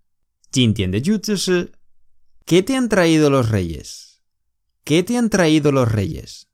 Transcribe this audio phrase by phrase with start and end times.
[0.51, 1.71] 今天的句子是
[2.45, 4.19] ¿Qué te han traído los reyes?
[4.83, 6.49] ¿Qué te han traído los reyes?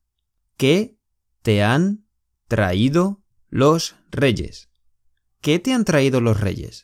[0.57, 0.97] ¿Qué
[1.41, 2.03] te han
[2.47, 4.65] traído los reyes?
[5.46, 6.82] ¿Qué te han traído los reyes?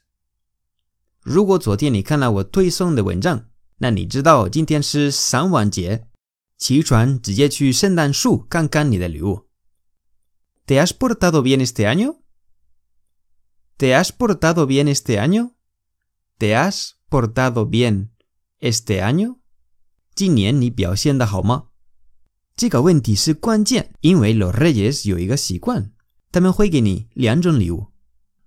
[1.23, 3.48] 如果昨天你看了我推送的文章，
[3.79, 6.09] 那你知道今天是三万节，
[6.57, 9.47] 起床直接去圣诞树看看你的礼物。¿
[10.66, 12.16] Te has portado bien este año?
[13.79, 15.52] ¿Te has portado bien este año?
[16.38, 18.09] ¿Te has portado bien
[18.61, 19.37] este año?
[20.15, 21.69] 今年你表现的好吗？
[22.57, 25.93] 这个问题是关键，因为 los reyes 有一个习惯，
[26.33, 27.91] 他们会给你两种礼物。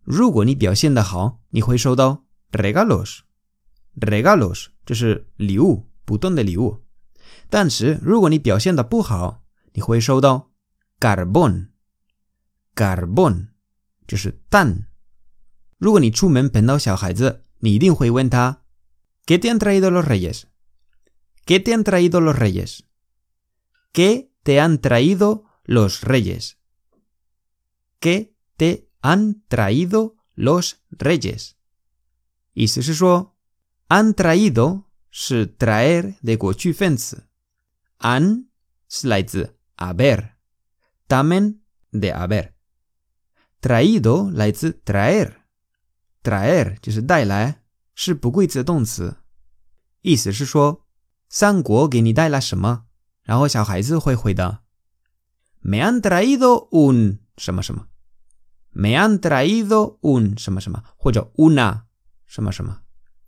[0.05, 6.83] 如果你表现的好，你会收到 regalos，regalos 就是礼物，不断的礼物。
[7.49, 10.51] 但是如果你表现的不好，你会收到
[10.99, 13.49] carbón，carbón
[14.07, 14.87] 就是蛋。
[15.77, 22.83] 如果你出门碰到小孩子，你一定会问他：¿Qué te han traído los reyes？¿Qué te han traído los reyes?
[23.93, 26.57] ¿Qué te han traído los reyes?
[27.99, 31.55] ¿Qué te han traído los reyes?
[32.53, 32.93] Y si se
[33.87, 37.27] han traído 是 traer de 过去分词，
[37.99, 38.47] an
[38.87, 40.33] 是来自 haber,
[41.07, 41.59] tamen
[41.91, 42.53] de haber,
[43.61, 45.33] traído 来自 traer,
[46.23, 47.63] traer 就是带来，
[47.95, 49.17] 是不贵词动词，
[50.01, 50.85] 意思是说。
[51.33, 52.87] 三国给你带来什么？
[53.23, 57.87] 然后小孩子会回答：“Me han traído un 什么什么
[58.76, 61.84] ，Me han traído un 什么什么，或者 una
[62.26, 62.82] 什么什么，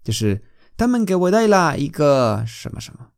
[0.04, 0.42] 就是
[0.76, 3.12] 他们给我带了一个什么什么。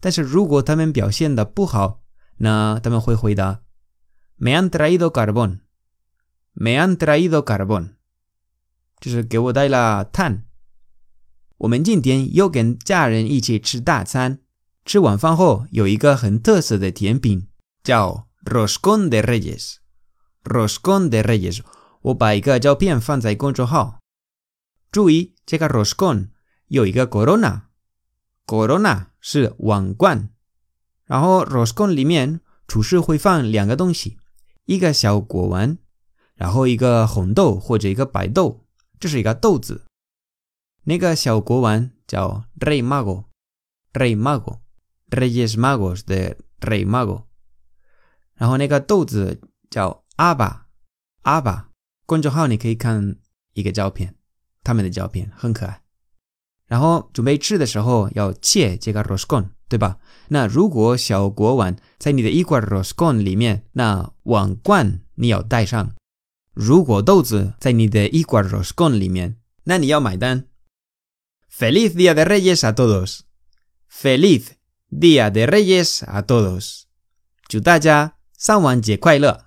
[0.00, 2.02] 但是如果他们表现的不好，
[2.38, 3.60] 那他们会回答
[4.36, 7.96] ：“Me han traído carbón，Me han traído carbón，
[8.98, 10.46] 就是给我带了碳。”
[11.58, 14.38] 我们今天又跟家人一起吃大餐，
[14.86, 17.48] 吃晚饭后有一个很特色的甜品，
[17.84, 19.79] 叫 Roscón de Reyes。
[20.44, 21.60] roscon de reyes，
[22.02, 24.00] 我把一个照片放在公众号。
[24.90, 26.30] 注意这个 roscon
[26.66, 30.30] 有一个 corona，corona 是王冠，
[31.04, 34.18] 然后 roscon 里面厨师会放两个东西，
[34.64, 35.78] 一个小果丸，
[36.34, 38.66] 然后一个红豆或者一个白豆，
[38.98, 39.84] 这是一个豆子。
[40.84, 47.24] 那个小国王叫 Rey Mago，Rey Mago，Reyes Magos 的 Rey Mago，
[48.34, 50.66] 然后那个豆子叫阿巴，
[51.22, 51.70] 阿巴。
[52.04, 53.16] 公众号你可以看
[53.54, 54.16] 一个照片，
[54.62, 55.82] 他们的照片很可爱。
[56.66, 59.98] 然后准备吃的时候要切这个 roscon，对吧？
[60.28, 65.94] 那如果小国王在你的一罐 roscon 里面，那王冠你要带上；
[66.52, 70.44] 如果豆子在你的一罐 roscon 里面，那你要买单。
[71.50, 73.20] Feliz Día de Reyes a todos.
[73.90, 74.48] Feliz
[74.90, 76.82] Día de Reyes a todos.
[77.48, 79.46] 祝大家三万节快乐。